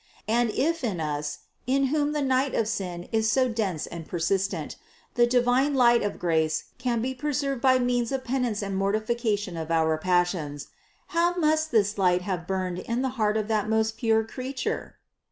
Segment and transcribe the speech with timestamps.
[0.27, 4.75] And if in us, in whom the night of sin is so dense and persistent,
[5.13, 9.69] the divine light of grace can be preserved by means of penance and mortification of
[9.69, 10.69] our passions,
[11.09, 14.95] how must this light have burned in the heart of that most pure Creature?